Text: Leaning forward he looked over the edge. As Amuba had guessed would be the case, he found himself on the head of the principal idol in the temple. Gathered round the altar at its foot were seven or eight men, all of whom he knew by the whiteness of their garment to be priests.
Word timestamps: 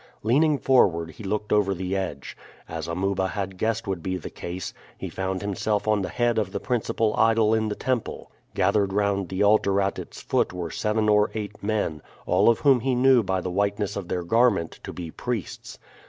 Leaning 0.23 0.57
forward 0.57 1.11
he 1.11 1.23
looked 1.23 1.53
over 1.53 1.75
the 1.75 1.95
edge. 1.95 2.35
As 2.67 2.87
Amuba 2.87 3.27
had 3.27 3.59
guessed 3.59 3.85
would 3.85 4.01
be 4.01 4.17
the 4.17 4.31
case, 4.31 4.73
he 4.97 5.09
found 5.09 5.41
himself 5.43 5.87
on 5.87 6.01
the 6.01 6.09
head 6.09 6.39
of 6.39 6.51
the 6.51 6.59
principal 6.59 7.15
idol 7.15 7.53
in 7.53 7.67
the 7.69 7.75
temple. 7.75 8.31
Gathered 8.55 8.93
round 8.93 9.29
the 9.29 9.43
altar 9.43 9.79
at 9.79 9.99
its 9.99 10.19
foot 10.19 10.53
were 10.53 10.71
seven 10.71 11.07
or 11.07 11.29
eight 11.35 11.61
men, 11.61 12.01
all 12.25 12.49
of 12.49 12.61
whom 12.61 12.79
he 12.79 12.95
knew 12.95 13.21
by 13.21 13.41
the 13.41 13.51
whiteness 13.51 13.95
of 13.95 14.07
their 14.07 14.23
garment 14.23 14.79
to 14.85 14.91
be 14.91 15.11
priests. 15.11 15.77